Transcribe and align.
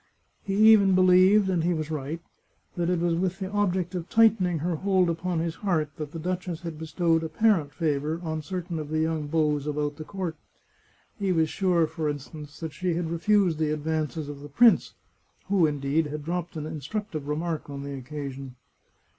He 0.41 0.55
even 0.71 0.95
believed, 0.95 1.47
and 1.47 1.63
he 1.63 1.75
was 1.75 1.91
right, 1.91 2.19
that 2.75 2.89
it 2.89 2.97
was 2.99 3.13
with 3.13 3.37
the 3.37 3.51
object 3.51 3.93
of 3.93 4.09
tightening 4.09 4.57
her 4.57 4.77
hold 4.77 5.11
upon 5.11 5.37
his 5.37 5.53
heart 5.57 5.91
that 5.97 6.11
the 6.11 6.17
duchess 6.17 6.61
had 6.61 6.79
bestowed 6.79 7.23
apparent 7.23 7.71
favour 7.71 8.19
on 8.23 8.41
certain 8.41 8.79
of 8.79 8.89
the 8.89 8.97
young 8.97 9.27
beaux 9.27 9.59
about 9.69 9.97
the 9.97 10.03
court. 10.03 10.37
He 11.19 11.31
was 11.31 11.51
sure, 11.51 11.85
for 11.85 12.09
instance, 12.09 12.59
that 12.61 12.73
she 12.73 12.95
had 12.95 13.11
refused 13.11 13.59
the 13.59 13.69
advances 13.69 14.27
of 14.27 14.39
the 14.39 14.49
prince, 14.49 14.95
who, 15.49 15.67
indeed, 15.67 16.07
had 16.07 16.25
dropped 16.25 16.57
an 16.57 16.65
instructive 16.65 17.27
remark 17.27 17.69
on 17.69 17.83
the 17.83 17.93
occasion. 17.93 18.55